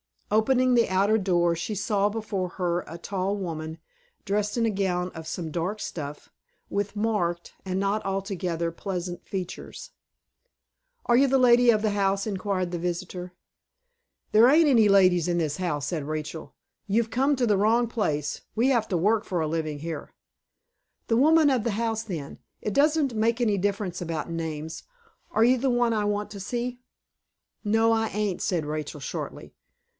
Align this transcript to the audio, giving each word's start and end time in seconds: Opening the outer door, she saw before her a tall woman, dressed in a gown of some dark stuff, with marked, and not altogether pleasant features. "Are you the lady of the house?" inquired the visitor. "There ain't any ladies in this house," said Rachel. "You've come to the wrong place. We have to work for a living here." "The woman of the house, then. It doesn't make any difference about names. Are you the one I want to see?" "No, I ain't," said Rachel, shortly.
Opening 0.31 0.73
the 0.73 0.89
outer 0.89 1.17
door, 1.19 1.55
she 1.55 1.75
saw 1.75 2.09
before 2.09 2.47
her 2.51 2.85
a 2.87 2.97
tall 2.97 3.35
woman, 3.35 3.77
dressed 4.23 4.55
in 4.57 4.65
a 4.65 4.69
gown 4.71 5.11
of 5.13 5.27
some 5.27 5.51
dark 5.51 5.81
stuff, 5.81 6.29
with 6.71 6.95
marked, 6.95 7.53
and 7.65 7.79
not 7.79 8.03
altogether 8.05 8.71
pleasant 8.71 9.27
features. 9.27 9.91
"Are 11.05 11.17
you 11.17 11.27
the 11.27 11.37
lady 11.37 11.69
of 11.69 11.81
the 11.81 11.91
house?" 11.91 12.25
inquired 12.25 12.71
the 12.71 12.79
visitor. 12.79 13.33
"There 14.31 14.47
ain't 14.49 14.69
any 14.69 14.87
ladies 14.87 15.27
in 15.27 15.37
this 15.37 15.57
house," 15.57 15.87
said 15.87 16.05
Rachel. 16.05 16.55
"You've 16.87 17.11
come 17.11 17.35
to 17.35 17.45
the 17.45 17.57
wrong 17.57 17.87
place. 17.87 18.41
We 18.55 18.69
have 18.69 18.87
to 18.87 18.97
work 18.97 19.23
for 19.25 19.39
a 19.41 19.47
living 19.47 19.79
here." 19.79 20.13
"The 21.09 21.17
woman 21.17 21.49
of 21.49 21.65
the 21.65 21.71
house, 21.71 22.03
then. 22.03 22.39
It 22.61 22.73
doesn't 22.73 23.13
make 23.13 23.39
any 23.41 23.57
difference 23.57 24.01
about 24.01 24.31
names. 24.31 24.83
Are 25.29 25.43
you 25.43 25.57
the 25.57 25.69
one 25.69 25.93
I 25.93 26.05
want 26.05 26.31
to 26.31 26.39
see?" 26.39 26.79
"No, 27.63 27.91
I 27.91 28.07
ain't," 28.07 28.41
said 28.41 28.65
Rachel, 28.65 29.01
shortly. 29.01 29.53